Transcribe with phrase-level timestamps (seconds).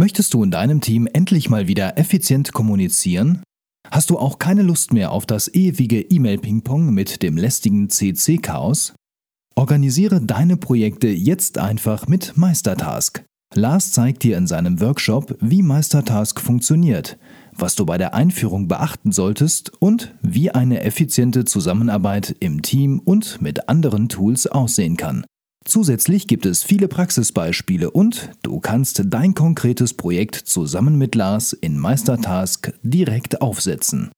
[0.00, 3.42] Möchtest du in deinem Team endlich mal wieder effizient kommunizieren?
[3.90, 8.94] Hast du auch keine Lust mehr auf das ewige E-Mail-Ping-Pong mit dem lästigen CC-Chaos?
[9.56, 13.22] Organisiere deine Projekte jetzt einfach mit Meistertask.
[13.54, 17.18] Lars zeigt dir in seinem Workshop, wie Meistertask funktioniert,
[17.54, 23.42] was du bei der Einführung beachten solltest und wie eine effiziente Zusammenarbeit im Team und
[23.42, 25.26] mit anderen Tools aussehen kann.
[25.64, 31.78] Zusätzlich gibt es viele Praxisbeispiele und du kannst dein konkretes Projekt zusammen mit Lars in
[31.78, 34.10] Meistertask direkt aufsetzen.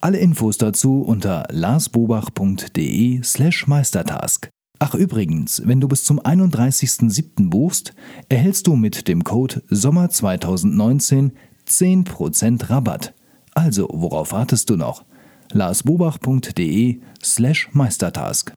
[0.00, 4.48] Alle Infos dazu unter larsbobach.de/meistertask.
[4.78, 7.48] Ach übrigens, wenn du bis zum 31.07.
[7.48, 7.94] buchst,
[8.28, 11.32] erhältst du mit dem Code Sommer 2019
[11.66, 13.14] 10% Rabatt.
[13.54, 15.04] Also, worauf wartest du noch?
[15.52, 18.52] larsbobach.de/meistertask.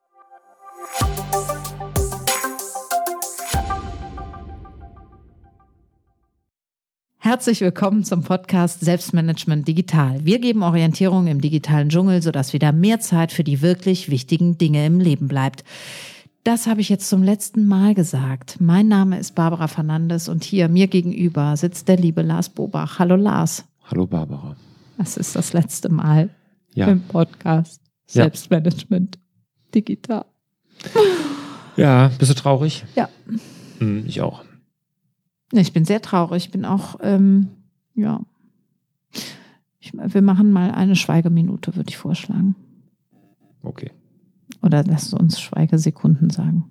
[7.22, 10.23] Herzlich willkommen zum Podcast Selbstmanagement Digital.
[10.25, 14.86] Wir geben Orientierung im digitalen Dschungel, sodass wieder mehr Zeit für die wirklich wichtigen Dinge
[14.86, 15.64] im Leben bleibt.
[16.45, 18.58] Das habe ich jetzt zum letzten Mal gesagt.
[18.62, 23.00] Mein Name ist Barbara Fernandes und hier mir gegenüber sitzt der liebe Lars Bobach.
[23.00, 23.66] Hallo Lars.
[23.84, 24.56] Hallo Barbara.
[24.97, 26.30] Das ist das letzte Mal
[26.73, 26.88] Ja.
[26.88, 27.81] im Podcast
[28.12, 28.23] Ja.
[28.23, 29.20] Selbstmanagement
[29.75, 30.25] Digital.
[31.75, 32.86] Ja, bist du traurig?
[32.95, 33.09] Ja.
[33.80, 34.44] Hm, ich auch.
[35.52, 36.45] Ich bin sehr traurig.
[36.45, 37.47] Ich bin auch, ähm,
[37.95, 38.22] ja.
[39.80, 42.56] Ich, wir machen mal eine Schweigeminute, würde ich vorschlagen.
[43.64, 43.91] Okay.
[44.61, 46.69] Oder lasst uns Schweigesekunden sagen.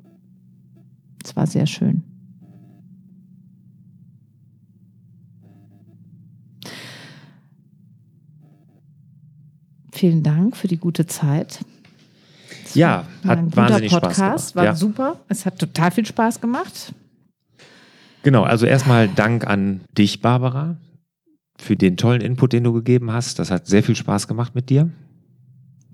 [1.25, 2.03] Es war sehr schön.
[9.93, 11.65] Vielen Dank für die gute Zeit.
[12.65, 14.57] Es Ja, hat ein guter wahnsinnig Spaß Podcast, gemacht.
[14.57, 14.75] war Ja.
[14.75, 15.17] super.
[15.29, 16.93] Es hat total viel Spaß gemacht.
[18.23, 20.77] Genau, also erstmal Dank an dich, Barbara,
[21.59, 23.39] für den tollen Input, den du gegeben hast.
[23.39, 24.91] Das hat sehr viel Spaß gemacht mit dir.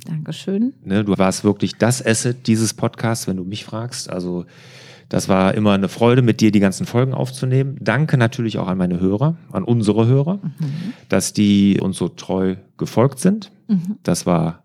[0.07, 0.75] Dankeschön.
[0.83, 4.11] Ne, du warst wirklich das Asset dieses Podcasts, wenn du mich fragst.
[4.11, 4.45] Also
[5.09, 7.77] das war immer eine Freude, mit dir die ganzen Folgen aufzunehmen.
[7.81, 10.41] Danke natürlich auch an meine Hörer, an unsere Hörer,
[11.09, 13.51] dass die uns so treu gefolgt sind.
[13.69, 13.99] Mhm.
[14.03, 14.64] Das war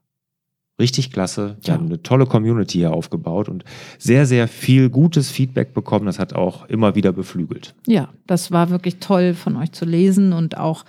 [0.80, 1.58] richtig klasse.
[1.62, 1.80] Wir Ja.
[1.80, 3.64] haben eine tolle Community hier aufgebaut und
[3.98, 6.06] sehr, sehr viel gutes Feedback bekommen.
[6.06, 7.76] Das hat auch immer wieder beflügelt.
[7.88, 10.86] Ja, das war wirklich toll von euch zu lesen und auch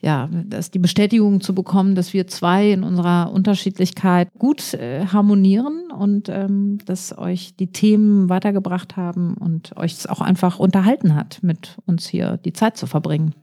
[0.00, 5.90] ja, dass die Bestätigung zu bekommen, dass wir zwei in unserer Unterschiedlichkeit gut äh, harmonieren
[5.96, 11.38] und ähm, dass euch die Themen weitergebracht haben und euch es auch einfach unterhalten hat,
[11.42, 13.34] mit uns hier die Zeit zu verbringen.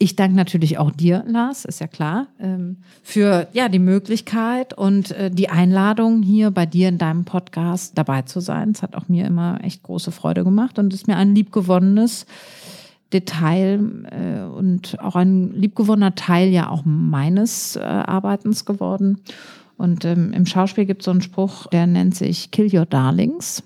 [0.00, 5.10] Ich danke natürlich auch dir, Lars, ist ja klar, ähm, für ja, die Möglichkeit und
[5.10, 8.70] äh, die Einladung, hier bei dir in deinem Podcast dabei zu sein.
[8.70, 12.26] Es hat auch mir immer echt große Freude gemacht und ist mir ein liebgewonnenes
[13.12, 13.80] Detail
[14.12, 19.18] äh, und auch ein liebgewonnener Teil ja auch meines äh, Arbeitens geworden.
[19.76, 23.64] Und ähm, im Schauspiel gibt es so einen Spruch, der nennt sich Kill Your Darlings.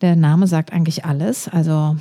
[0.00, 1.46] Der Name sagt eigentlich alles.
[1.46, 1.96] Also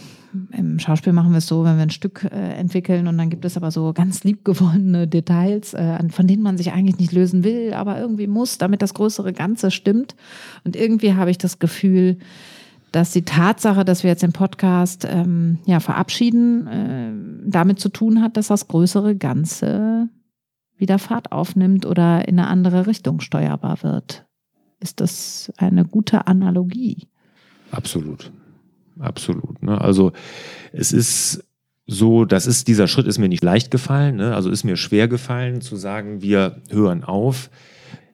[0.52, 3.46] im Schauspiel machen wir es so, wenn wir ein Stück äh, entwickeln und dann gibt
[3.46, 7.74] es aber so ganz liebgewonnene Details, äh, von denen man sich eigentlich nicht lösen will,
[7.74, 10.16] aber irgendwie muss, damit das größere Ganze stimmt.
[10.64, 12.18] Und irgendwie habe ich das Gefühl,
[12.92, 18.22] dass die Tatsache, dass wir jetzt den Podcast ähm, ja, verabschieden, äh, damit zu tun
[18.22, 20.10] hat, dass das größere Ganze
[20.78, 24.26] wieder Fahrt aufnimmt oder in eine andere Richtung steuerbar wird.
[24.80, 27.08] Ist das eine gute Analogie?
[27.72, 28.32] Absolut.
[29.00, 29.64] Absolut.
[29.64, 29.80] Ne?
[29.80, 30.12] Also
[30.72, 31.44] es ist
[31.88, 34.36] so, das ist, dieser Schritt ist mir nicht leicht gefallen, ne?
[34.36, 37.50] also ist mir schwer gefallen zu sagen, wir hören auf.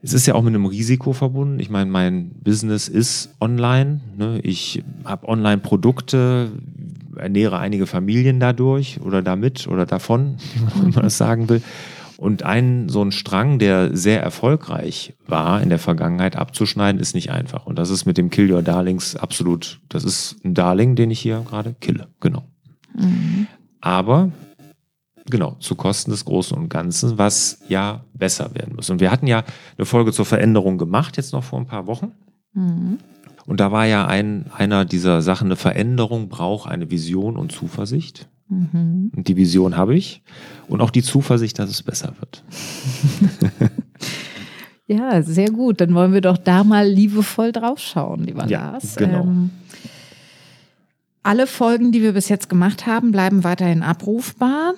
[0.01, 1.59] Es ist ja auch mit einem Risiko verbunden.
[1.59, 4.01] Ich meine, mein Business ist online.
[4.15, 4.39] Ne?
[4.43, 6.51] Ich habe Online-Produkte,
[7.17, 10.37] ernähre einige Familien dadurch oder damit oder davon,
[10.75, 11.61] wie man das sagen will.
[12.17, 17.31] Und ein so ein Strang, der sehr erfolgreich war in der Vergangenheit, abzuschneiden, ist nicht
[17.31, 17.65] einfach.
[17.65, 21.19] Und das ist mit dem Kill Your Darlings absolut, das ist ein Darling, den ich
[21.19, 22.07] hier gerade kille.
[22.21, 22.45] Genau.
[23.81, 24.31] Aber
[25.25, 28.89] genau, zu Kosten des Großen und Ganzen, was ja besser werden muss.
[28.89, 29.43] Und wir hatten ja
[29.77, 32.13] eine Folge zur Veränderung gemacht, jetzt noch vor ein paar Wochen.
[32.53, 32.99] Mhm.
[33.45, 38.27] Und da war ja ein, einer dieser Sachen, eine Veränderung braucht eine Vision und Zuversicht.
[38.47, 39.11] Mhm.
[39.15, 40.21] Und die Vision habe ich.
[40.67, 42.43] Und auch die Zuversicht, dass es besser wird.
[44.87, 45.81] Ja, sehr gut.
[45.81, 48.95] Dann wollen wir doch da mal liebevoll draufschauen, lieber Ja, Lars.
[48.95, 49.21] genau.
[49.23, 49.49] Ähm,
[51.23, 54.73] alle Folgen, die wir bis jetzt gemacht haben, bleiben weiterhin abrufbar.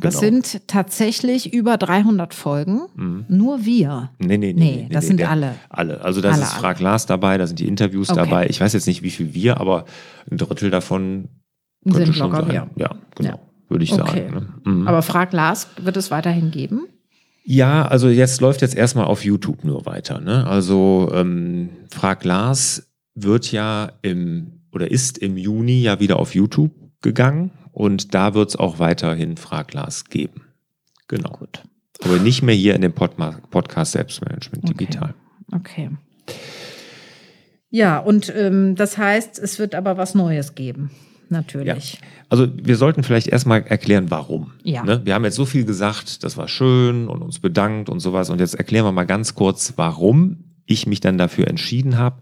[0.00, 0.32] Das Genau.
[0.32, 2.80] sind tatsächlich über 300 Folgen.
[2.96, 3.26] Mhm.
[3.28, 4.08] Nur wir.
[4.18, 4.54] Nee, nee, nee.
[4.54, 5.54] Nee, das sind der- alle.
[5.68, 6.00] Alle.
[6.00, 8.20] Also da Alle, ist Frag Lars dabei, da sind die Interviews Okay.
[8.24, 8.46] dabei.
[8.48, 9.84] Ich weiß jetzt nicht, wie viel wir, aber
[10.30, 11.28] ein Drittel davon
[11.90, 12.50] Könnte schon sein.
[12.52, 12.68] ja.
[12.76, 13.30] Ja, genau.
[13.30, 13.38] Ja.
[13.68, 14.28] Würde ich Okay.
[14.30, 14.34] sagen.
[14.64, 14.70] Ne?
[14.72, 14.88] Mhm.
[14.88, 16.86] Aber Frag Lars wird es weiterhin geben?
[17.44, 20.20] Ja, also jetzt läuft jetzt erstmal auf YouTube nur weiter.
[20.20, 20.46] Ne?
[20.46, 26.72] Also ähm, Frag Lars wird ja im oder ist im Juni ja wieder auf YouTube
[27.02, 30.42] gegangen und da wird es auch weiterhin Frag Lars geben.
[31.08, 31.30] Genau.
[31.30, 31.62] Gut.
[32.04, 34.74] Aber nicht mehr hier in dem Podma Podcast Selbstmanagement Okay.
[34.74, 35.14] digital.
[35.52, 35.90] Okay.
[37.70, 40.90] Ja, und ähm, das heißt, es wird aber was Neues geben.
[41.32, 41.98] Natürlich.
[42.28, 44.52] Also wir sollten vielleicht erstmal erklären, warum.
[44.62, 44.84] Ja.
[44.84, 45.00] Ne?
[45.04, 48.30] Wir haben jetzt so viel gesagt, das war schön und uns bedankt und sowas.
[48.30, 52.20] Und jetzt erklären wir mal ganz kurz, warum ich mich dann dafür entschieden habe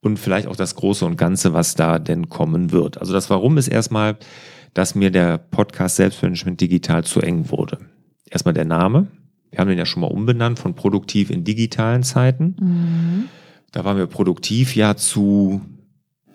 [0.00, 2.98] und vielleicht auch das Große und Ganze, was da denn kommen wird.
[2.98, 4.16] Also das Warum ist erstmal,
[4.74, 7.78] dass mir der Podcast Selbstmanagement digital zu eng wurde.
[8.30, 9.08] Erstmal der Name.
[9.50, 12.56] Wir haben den ja schon mal umbenannt von produktiv in digitalen Zeiten.
[12.58, 13.24] Mhm.
[13.70, 15.60] Da waren wir produktiv ja zu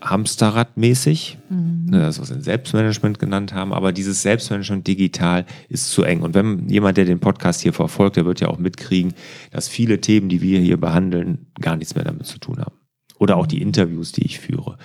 [0.09, 1.85] Hamsterradmäßig, Mhm.
[1.89, 6.21] ne, das, was wir Selbstmanagement genannt haben, aber dieses Selbstmanagement digital ist zu eng.
[6.21, 9.13] Und wenn jemand, der den Podcast hier verfolgt, der wird ja auch mitkriegen,
[9.51, 12.75] dass viele Themen, die wir hier behandeln, gar nichts mehr damit zu tun haben.
[13.19, 14.77] Oder auch die Interviews, die ich führe.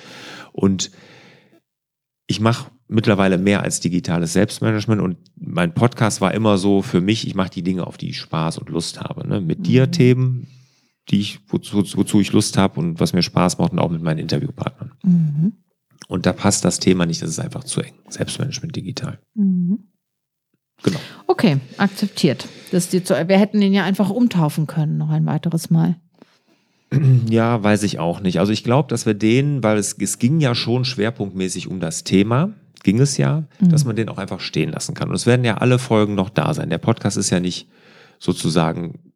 [0.52, 0.90] Und
[2.26, 7.26] ich mache mittlerweile mehr als digitales Selbstmanagement und mein Podcast war immer so für mich,
[7.26, 9.26] ich mache die Dinge, auf die ich Spaß und Lust habe.
[9.26, 9.40] Ne?
[9.40, 10.46] Mit dir Themen,
[11.08, 14.02] die ich, wozu, wozu ich Lust habe und was mir Spaß macht und auch mit
[14.02, 14.92] meinen Interviewpartnern.
[15.02, 15.52] Mhm.
[16.08, 17.94] Und da passt das Thema nicht, das ist einfach zu eng.
[18.08, 19.18] Selbstmanagement digital.
[19.34, 19.84] Mhm.
[20.82, 20.98] Genau.
[21.26, 22.48] Okay, akzeptiert.
[22.70, 25.96] Das ist zu, wir hätten den ja einfach umtaufen können, noch ein weiteres Mal.
[27.30, 28.38] Ja, weiß ich auch nicht.
[28.38, 32.04] Also ich glaube, dass wir den, weil es, es ging ja schon schwerpunktmäßig um das
[32.04, 32.52] Thema,
[32.82, 35.08] ging es ja, dass man den auch einfach stehen lassen kann.
[35.08, 36.68] Und es werden ja alle Folgen noch da sein.
[36.68, 37.66] Der Podcast ist ja nicht
[38.18, 39.11] sozusagen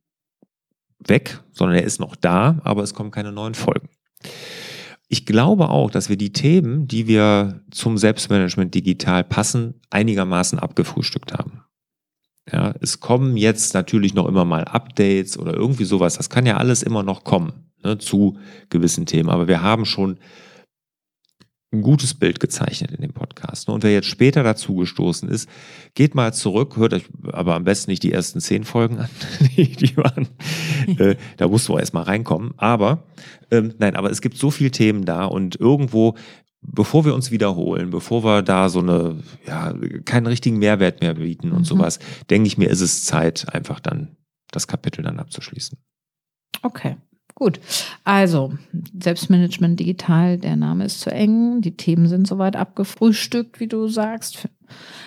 [1.09, 3.89] weg, sondern er ist noch da, aber es kommen keine neuen Folgen.
[5.09, 11.33] Ich glaube auch, dass wir die Themen, die wir zum Selbstmanagement digital passen, einigermaßen abgefrühstückt
[11.33, 11.63] haben.
[12.51, 16.17] Ja, es kommen jetzt natürlich noch immer mal Updates oder irgendwie sowas.
[16.17, 18.39] Das kann ja alles immer noch kommen ne, zu
[18.71, 19.31] gewissen Themen.
[19.31, 20.19] Aber wir haben schon
[21.73, 23.69] ein gutes Bild gezeichnet in dem Podcast.
[23.69, 23.75] ne.
[23.75, 25.49] Und wer jetzt später dazu gestoßen ist,
[25.95, 29.11] geht mal zurück, hört euch aber am besten nicht die ersten zehn Folgen an.
[29.57, 30.29] die, die waren,
[30.99, 32.55] äh, da musst du erst mal reinkommen.
[32.57, 33.05] Aber
[33.51, 36.15] ähm, nein, aber es gibt so viele Themen da und irgendwo
[36.69, 39.73] bevor wir uns wiederholen, bevor wir da so eine, ja,
[40.05, 41.65] keinen richtigen Mehrwert mehr bieten und Mhm.
[41.65, 44.17] sowas, denke ich mir, ist es Zeit, einfach dann
[44.51, 45.79] das Kapitel dann abzuschließen.
[46.63, 46.97] Okay,
[47.37, 47.61] gut.
[48.03, 48.53] Also,
[49.01, 54.49] Selbstmanagement digital, der Name ist zu eng, die Themen sind soweit abgefrühstückt, wie du sagst.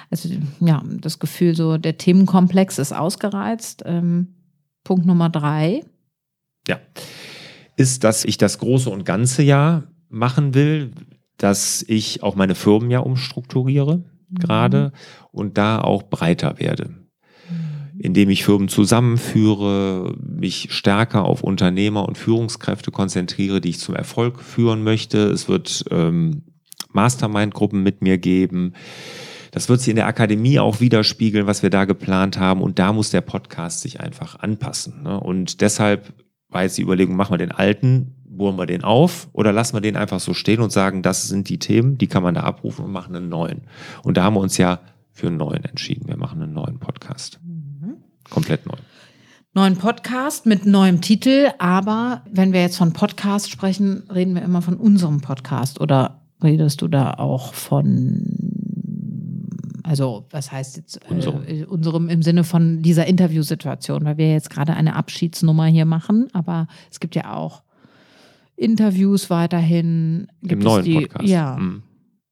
[0.09, 0.29] Also,
[0.61, 3.83] ja, das Gefühl, so der Themenkomplex ist ausgereizt.
[3.85, 4.35] Ähm,
[4.85, 5.83] Punkt Nummer drei.
[6.67, 6.79] Ja.
[7.75, 10.91] Ist, dass ich das große und ganze Jahr machen will,
[11.37, 14.91] dass ich auch meine Firmen ja umstrukturiere gerade
[15.31, 16.98] und da auch breiter werde.
[18.01, 24.41] Indem ich Firmen zusammenführe, mich stärker auf Unternehmer und Führungskräfte konzentriere, die ich zum Erfolg
[24.41, 25.29] führen möchte.
[25.29, 26.43] Es wird ähm,
[26.93, 28.73] Mastermind-Gruppen mit mir geben.
[29.51, 32.61] Das wird sich in der Akademie auch widerspiegeln, was wir da geplant haben.
[32.61, 35.03] Und da muss der Podcast sich einfach anpassen.
[35.03, 35.19] Ne?
[35.19, 36.13] Und deshalb
[36.49, 39.81] war jetzt die Überlegung, machen wir den alten, bohren wir den auf oder lassen wir
[39.81, 42.85] den einfach so stehen und sagen, das sind die Themen, die kann man da abrufen
[42.85, 43.63] und machen einen neuen.
[44.03, 44.79] Und da haben wir uns ja
[45.11, 46.07] für einen neuen entschieden.
[46.07, 47.39] Wir machen einen neuen Podcast.
[48.29, 48.75] Komplett neu.
[49.53, 54.61] Neuen Podcast mit neuem Titel, aber wenn wir jetzt von Podcast sprechen, reden wir immer
[54.61, 58.23] von unserem Podcast oder redest du da auch von,
[59.83, 61.43] also was heißt jetzt Unserem.
[61.47, 66.27] Äh, unserem im Sinne von dieser Interviewsituation, weil wir jetzt gerade eine Abschiedsnummer hier machen,
[66.33, 67.63] aber es gibt ja auch
[68.55, 70.27] Interviews weiterhin.
[70.41, 71.27] Gibt Im es neuen die, Podcast.
[71.27, 71.81] Ja, Mhm.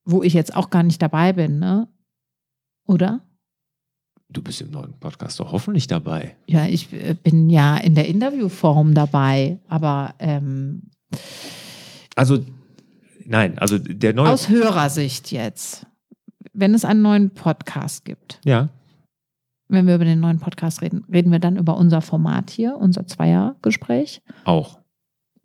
[0.05, 1.87] wo ich jetzt auch gar nicht dabei bin, ne?
[2.85, 3.21] Oder?
[4.29, 6.35] Du bist im neuen Podcast doch hoffentlich dabei.
[6.47, 10.89] Ja, ich äh, bin ja in der Interviewform dabei, aber ähm,
[12.15, 12.43] Also,
[13.25, 14.29] nein, also der neue.
[14.29, 15.85] aus Hörersicht jetzt,
[16.53, 18.69] wenn es einen neuen Podcast gibt, ja,
[19.69, 23.05] wenn wir über den neuen Podcast reden, reden wir dann über unser Format hier, unser
[23.07, 24.21] Zweiergespräch.
[24.45, 24.79] auch.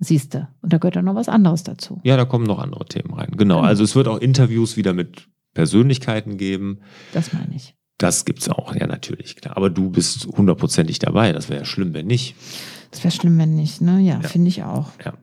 [0.04, 2.00] Siehste, und da gehört dann noch was anderes dazu.
[2.02, 3.28] Ja, da kommen noch andere Themen rein.
[3.30, 3.36] Genau.
[3.36, 3.60] Genau.
[3.60, 6.80] Also es wird auch Interviews wieder mit Persönlichkeiten geben.
[7.12, 7.76] Das meine ich.
[8.02, 9.56] Das gibt's auch, ja, natürlich, klar.
[9.56, 11.32] Aber du bist hundertprozentig dabei.
[11.32, 12.34] Das wäre ja schlimm, wenn nicht.
[12.90, 14.00] Das wäre schlimm, wenn nicht, ne?
[14.00, 14.28] Ja, Ja.
[14.28, 14.88] finde ich auch.
[15.04, 15.14] Ja.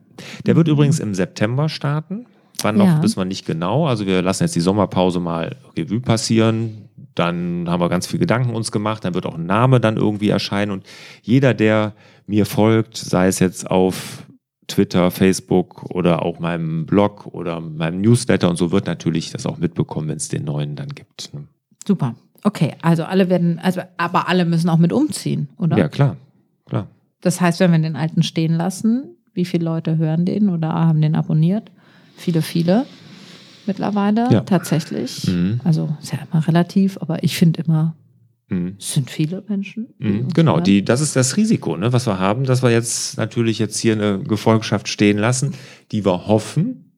[0.46, 2.26] Der wird übrigens im September starten.
[2.62, 3.02] Wann noch, Ja.
[3.02, 3.86] wissen wir nicht genau.
[3.86, 6.88] Also wir lassen jetzt die Sommerpause mal Revue passieren.
[7.14, 9.04] Dann haben wir ganz viel Gedanken uns gemacht.
[9.04, 10.70] Dann wird auch ein Name dann irgendwie erscheinen.
[10.72, 10.84] Und
[11.22, 11.94] jeder, der
[12.26, 14.24] mir folgt, sei es jetzt auf
[14.68, 19.58] Twitter, Facebook oder auch meinem Blog oder meinem Newsletter und so wird natürlich das auch
[19.58, 21.34] mitbekommen, wenn es den neuen dann gibt.
[21.34, 21.44] Ne?
[21.86, 22.14] Super.
[22.42, 25.76] Okay, also alle werden, also aber alle müssen auch mit umziehen, oder?
[25.78, 26.16] Ja, klar,
[26.66, 26.86] klar.
[27.20, 31.00] Das heißt, wenn wir den alten stehen lassen, wie viele Leute hören den oder haben
[31.02, 31.70] den abonniert?
[32.16, 32.86] Viele, viele
[33.66, 34.40] mittlerweile Ja.
[34.40, 35.26] tatsächlich.
[35.28, 35.60] Mhm.
[35.64, 37.94] Also ist ja immer relativ, aber ich finde immer,
[38.48, 38.76] Mhm.
[38.78, 39.88] es sind viele Menschen.
[39.98, 40.64] Mhm, Genau, hören.
[40.64, 43.92] die, das ist das Risiko, ne, was wir haben, dass wir jetzt natürlich jetzt hier
[43.92, 45.54] eine Gefolgschaft stehen lassen,
[45.92, 46.90] die wir hoffen,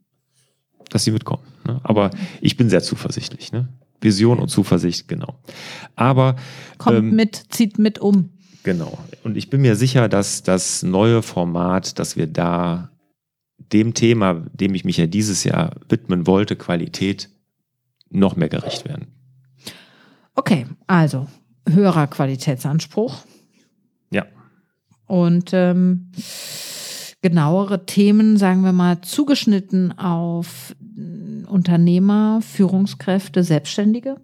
[0.90, 1.42] dass sie mitkommen.
[1.66, 1.80] Ne?
[1.84, 3.52] Aber ich bin sehr zuversichtlich.
[3.52, 3.68] Ne?
[4.02, 5.38] Vision und Zuversicht, genau.
[5.96, 6.36] Aber
[6.78, 8.30] Kommt ähm, mit, zieht mit um.
[8.64, 8.98] Genau.
[9.24, 12.90] Und ich bin mir sicher, dass das neue Format, dass wir da
[13.72, 17.30] dem Thema, dem ich mich ja dieses Jahr widmen wollte, Qualität,
[18.10, 19.06] noch mehr gerecht werden.
[20.34, 21.26] Okay, also
[21.68, 23.24] höherer Qualitätsanspruch
[24.10, 24.26] Ja.
[25.06, 26.10] und ähm,
[27.22, 30.74] genauere Themen, sagen wir mal, zugeschnitten auf
[31.52, 34.16] Unternehmer, Führungskräfte, Selbstständige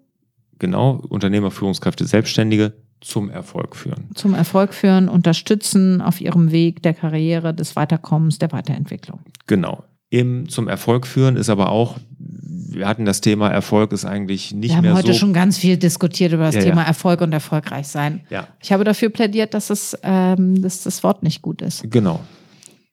[0.58, 4.08] Genau, Unternehmer, Führungskräfte, Selbstständige zum Erfolg führen.
[4.16, 9.20] zum Erfolg führen, unterstützen auf ihrem Weg der Karriere, des Weiterkommens, der Weiterentwicklung.
[9.46, 9.84] Genau.
[10.10, 14.70] Im, zum Erfolg führen ist aber auch, wir hatten das Thema Erfolg ist eigentlich nicht
[14.70, 15.18] Wir haben mehr heute so.
[15.18, 16.88] schon ganz viel diskutiert über das Ja, Thema ja.
[16.88, 18.22] Erfolg und erfolgreich sein.
[18.30, 21.88] Ja, Ich habe dafür plädiert, dass, es, ähm, dass das Wort nicht gut ist.
[21.90, 22.20] genau.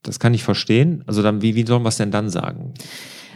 [0.03, 1.03] Das kann ich verstehen.
[1.07, 2.75] Also dann, wie, wie sollen wir es denn dann sagen?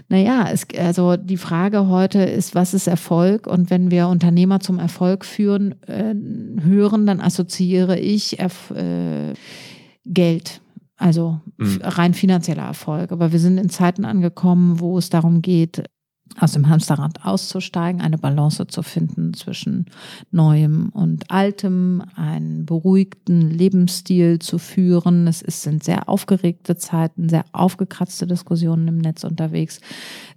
[0.09, 3.45] Naja, es, also die Frage heute ist, was ist Erfolg?
[3.45, 6.15] Und wenn wir Unternehmer zum Erfolg führen, äh,
[6.63, 9.33] hören, dann assoziiere ich Erf äh,
[10.05, 10.61] Geld.
[10.97, 11.79] Also Mhm.
[11.83, 13.11] rein finanzieller Erfolg.
[13.11, 15.83] Aber wir sind in Zeiten angekommen, wo es darum geht,
[16.39, 19.85] aus dem Hamsterrad auszusteigen, eine Balance zu finden zwischen
[20.31, 25.27] Neuem und Altem, einen beruhigten Lebensstil zu führen.
[25.27, 29.81] Es sind sehr aufgeregte Zeiten, sehr aufgekratzte Diskussionen im Netz unterwegs.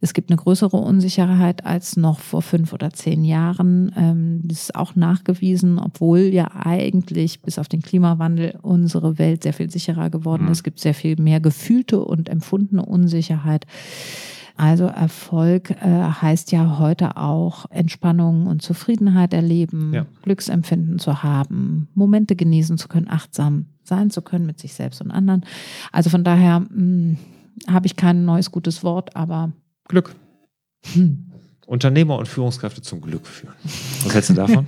[0.01, 3.93] Es gibt eine größere Unsicherheit als noch vor fünf oder zehn Jahren.
[3.97, 9.53] Ähm, Das ist auch nachgewiesen, obwohl ja eigentlich bis auf den Klimawandel unsere Welt sehr
[9.53, 10.59] viel sicherer geworden ist.
[10.59, 13.67] Es gibt sehr viel mehr gefühlte und empfundene Unsicherheit.
[14.57, 20.07] Also Erfolg äh, heißt ja heute auch Entspannung und Zufriedenheit erleben, Ja.
[20.23, 25.11] Glücksempfinden zu haben, Momente genießen zu können, achtsam sein zu können mit sich selbst und
[25.11, 25.45] anderen.
[25.91, 27.17] Also von daher mh,
[27.69, 29.53] habe ich kein neues gutes Wort, aber
[29.89, 30.15] Glück.
[30.93, 31.27] hm,
[31.67, 33.55] Unternehmer und Führungskräfte zum Glück führen.
[34.05, 34.67] Was hältst du davon?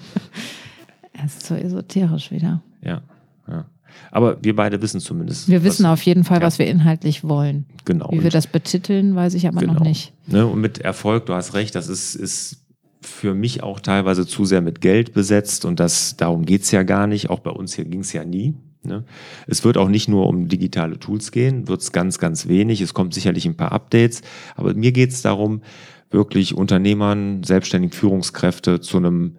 [1.25, 2.63] es ist so esoterisch wieder.
[2.83, 3.03] ja,
[3.49, 3.67] ja.
[4.11, 5.49] Aber wir beide wissen zumindest.
[5.49, 6.47] Wir wissen auf jeden Fall, Ja.
[6.47, 7.67] was wir inhaltlich wollen.
[7.85, 8.09] genau.
[8.13, 9.75] Wie wir das betiteln, weiß ich aber Genau.
[9.75, 10.13] noch nicht.
[10.27, 12.59] Ne, und mit Erfolg, du hast recht, das ist, ist
[13.03, 17.07] für mich auch teilweise zu sehr mit Geld besetzt und das, darum geht's ja gar
[17.07, 17.29] nicht.
[17.29, 18.55] Auch bei uns hier ging's ja nie.
[18.83, 19.05] Ne?
[19.47, 22.81] Es wird auch nicht nur um digitale Tools gehen, wird's ganz, ganz wenig.
[22.81, 24.23] Es kommt sicherlich ein paar Updates,
[24.57, 25.63] aber mir geht's darum,
[26.11, 29.37] wirklich Unternehmern, selbstständigen Führungskräfte zu einem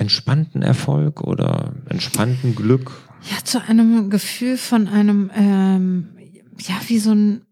[0.00, 2.90] entspannten Erfolg oder entspannten Glück.
[3.30, 6.08] Ja, zu einem Gefühl von einem, ähm,
[6.58, 7.42] ja, wie so ein,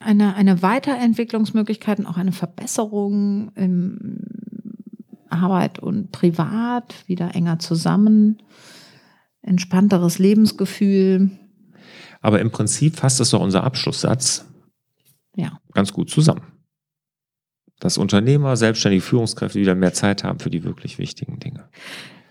[0.00, 4.18] eine, eine Weiterentwicklungsmöglichkeit und auch eine Verbesserung im
[5.30, 8.42] Arbeit und Privat, wieder enger zusammen,
[9.42, 11.30] entspannteres Lebensgefühl.
[12.22, 14.46] Aber im Prinzip fasst das doch unser Abschlusssatz
[15.36, 15.60] Ja.
[15.72, 16.42] ganz gut zusammen.
[17.80, 21.64] Dass Unternehmer, selbstständige Führungskräfte wieder mehr Zeit haben für die wirklich wichtigen Dinge.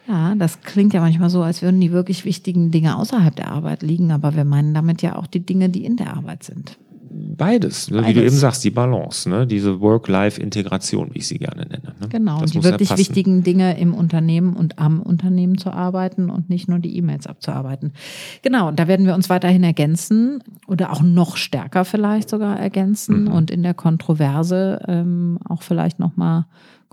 [0.08, 3.82] Ja, das klingt ja manchmal so, als würden die wirklich wichtigen Dinge außerhalb der Arbeit
[3.82, 6.78] liegen, aber wir meinen damit ja auch die Dinge, die in der Arbeit sind.
[7.18, 7.98] Beides, ne?
[8.06, 8.34] wie du Beides.
[8.34, 9.48] eben sagst, die Balance, ne?
[9.48, 11.94] diese Work-Life-Integration, wie ich sie gerne nenne.
[12.00, 12.08] Ne?
[12.10, 13.00] Genau, Das die ja wirklich passen.
[13.00, 17.94] wichtigen Dinge im Unternehmen und am Unternehmen zu arbeiten und nicht nur die E-Mails abzuarbeiten.
[18.42, 23.24] Genau, und da werden wir uns weiterhin ergänzen oder auch noch stärker vielleicht sogar ergänzen
[23.26, 23.32] Mhm.
[23.32, 26.46] und in der Kontroverse ähm, auch vielleicht nochmal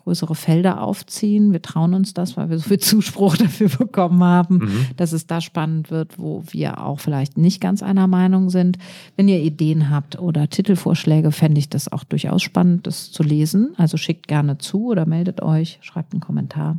[0.04, 1.52] größere Felder aufziehen.
[1.52, 4.86] Wir trauen uns das, weil wir so viel Zuspruch dafür bekommen haben, Mhm.
[4.96, 8.78] dass es da spannend wird, wo wir auch vielleicht nicht ganz einer Meinung sind.
[9.16, 13.74] Wenn ihr Ideen habt oder Titelvorschläge, fände ich das auch durchaus spannend, das zu lesen.
[13.76, 16.78] Also schickt gerne zu oder meldet euch, schreibt einen Kommentar.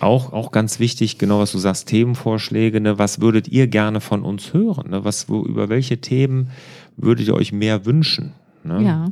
[0.00, 2.98] Auch, auch ganz wichtig, genau was du sagst, Themenvorschläge, ne?
[3.00, 4.90] was würdet ihr gerne von uns hören?
[4.90, 5.04] Ne?
[5.04, 6.50] Was, wo, über welche Themen
[6.96, 8.32] würdet ihr euch mehr wünschen?
[8.62, 8.82] Ne?
[8.84, 9.08] Ja.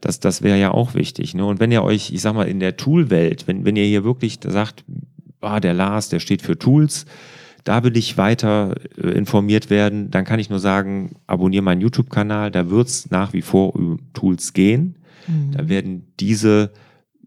[0.00, 1.34] Das, das wäre ja auch wichtig.
[1.34, 1.44] Ne?
[1.44, 4.38] Und wenn ihr euch, ich sag mal, in der Tool-Welt, wenn, wenn ihr hier wirklich
[4.42, 4.84] sagt,
[5.40, 7.06] ah, der Lars, der steht für Tools,
[7.64, 12.50] da will ich weiter äh, informiert werden, dann kann ich nur sagen, abonniere meinen YouTube-Kanal,
[12.50, 14.96] da wird es nach wie vor um Tools gehen.
[15.26, 15.52] Mhm.
[15.52, 16.72] Da werden diese,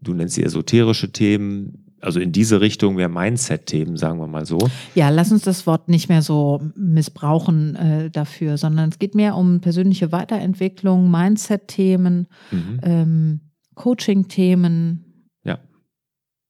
[0.00, 4.58] du nennst sie esoterische Themen, also in diese Richtung mehr Mindset-Themen, sagen wir mal so.
[4.94, 9.36] Ja, lass uns das Wort nicht mehr so missbrauchen äh, dafür, sondern es geht mehr
[9.36, 12.80] um persönliche Weiterentwicklung, Mindset-Themen, mhm.
[12.82, 13.40] ähm,
[13.74, 15.30] Coaching-Themen.
[15.44, 15.58] Ja.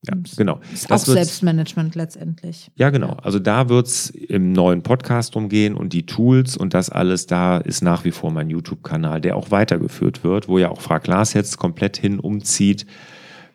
[0.07, 0.61] Ja, genau.
[0.73, 2.71] Ist das auch Selbstmanagement letztendlich.
[2.77, 3.15] Ja, genau.
[3.23, 7.57] Also da wird es im neuen Podcast umgehen und die Tools und das alles da
[7.57, 11.33] ist nach wie vor mein YouTube-Kanal, der auch weitergeführt wird, wo ja auch Frau Klaas
[11.33, 12.85] jetzt komplett hin umzieht.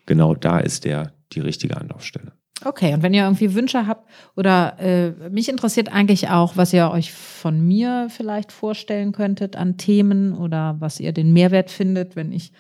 [0.08, 2.34] Genau da ist der die richtige Anlaufstelle.
[2.66, 6.92] Okay, und wenn ihr irgendwie Wünsche habt oder äh, mich interessiert eigentlich auch, was ihr
[6.92, 12.34] euch von mir vielleicht vorstellen könntet an Themen oder was ihr den Mehrwert findet, wenn
[12.34, 12.52] ich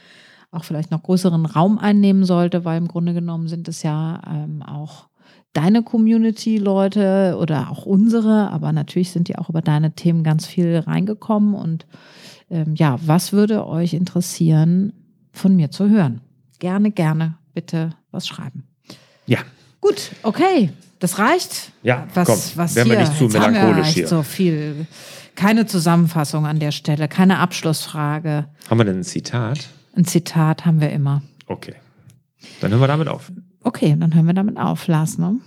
[0.51, 4.63] auch vielleicht noch größeren Raum einnehmen sollte, weil im Grunde genommen sind es ja ähm,
[4.63, 5.09] auch
[5.51, 10.77] deine Community-Leute oder auch unsere, aber natürlich sind die auch über deine Themen ganz viel
[10.77, 11.87] reingekommen und
[12.49, 14.93] ähm, ja, was würde euch interessieren,
[15.33, 16.21] von mir zu hören?
[16.59, 18.63] Gerne, gerne bitte was schreiben.
[19.25, 19.39] Ja.
[19.81, 20.71] Gut, okay.
[20.99, 21.71] Das reicht.
[21.81, 22.99] Ja, was, komm, was werden hier?
[22.99, 24.07] wir nicht zu melancholisch haben wir hier.
[24.07, 24.87] So viel.
[25.35, 28.47] Keine Zusammenfassung an der Stelle, keine Abschlussfrage.
[28.69, 29.69] Haben wir denn ein Zitat?
[29.95, 31.21] Ein Zitat haben wir immer.
[31.47, 31.75] Okay.
[32.59, 33.31] Dann hören wir damit auf.
[33.63, 35.17] Okay, dann hören wir damit auf, Lars.
[35.17, 35.39] Ne?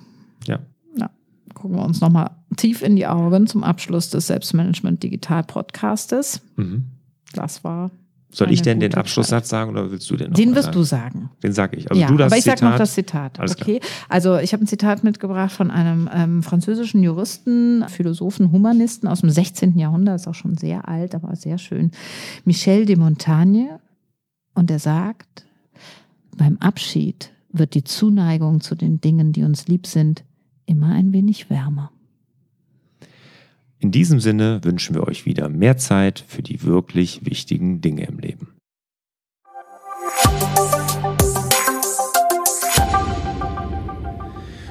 [0.47, 0.61] Ja.
[0.97, 1.11] ja.
[1.55, 6.41] Gucken wir uns nochmal tief in die Augen zum Abschluss des Selbstmanagement Digital Podcastes.
[6.57, 6.85] Mhm.
[7.35, 7.91] Das war
[8.33, 10.79] soll ich denn den Abschlusssatz sagen oder willst du den noch Den wirst sagen?
[10.79, 11.31] du sagen.
[11.43, 11.91] Den sage ich.
[11.91, 13.39] Also ja, du das aber ich sage noch das Zitat.
[13.39, 13.81] Alles okay.
[14.09, 19.31] Also ich habe ein Zitat mitgebracht von einem ähm, französischen Juristen, Philosophen, Humanisten aus dem
[19.31, 19.79] 16.
[19.79, 21.91] Jahrhundert, ist auch schon sehr alt, aber sehr schön.
[22.45, 23.81] Michel de Montaigne.
[24.55, 25.47] Und er sagt,
[26.37, 30.25] beim Abschied wird die Zuneigung zu den Dingen, die uns lieb sind,
[30.67, 31.91] immer ein wenig wärmer.
[33.83, 38.21] In diesem Sinne wünschen wir euch wieder mehr Zeit für die wirklich wichtigen Dinge im
[38.21, 38.55] Leben.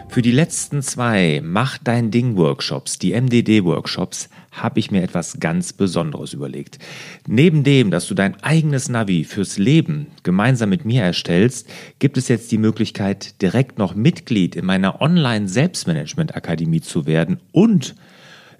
[0.07, 5.41] Für die letzten zwei Mach dein Ding Workshops, die MDD Workshops, habe ich mir etwas
[5.41, 6.79] ganz Besonderes überlegt.
[7.27, 11.69] Neben dem, dass du dein eigenes Navi fürs Leben gemeinsam mit mir erstellst,
[11.99, 17.41] gibt es jetzt die Möglichkeit, direkt noch Mitglied in meiner Online Selbstmanagement Akademie zu werden
[17.51, 17.95] und